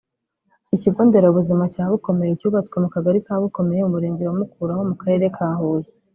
Iki 0.63 0.75
kigo 0.81 0.99
nderabuzima 1.07 1.63
cya 1.73 1.83
Bukomeye 1.91 2.31
cyubatswe 2.39 2.75
mu 2.83 2.89
kagali 2.95 3.19
ka 3.25 3.33
Bukomeye 3.41 3.81
umurenge 3.83 4.21
wa 4.27 4.35
Mukura 4.39 4.71
ho 4.77 4.81
mu 4.89 4.95
karere 5.01 5.25
ka 5.35 5.47
Huye 5.59 5.89